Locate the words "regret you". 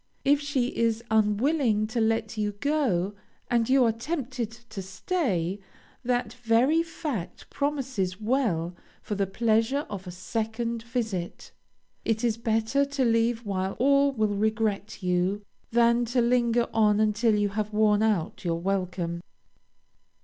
14.35-15.43